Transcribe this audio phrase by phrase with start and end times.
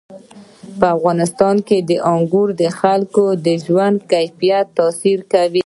[0.79, 1.77] په افغانستان کې
[2.13, 5.59] انګور د خلکو د ژوند په کیفیت تاثیر کوي.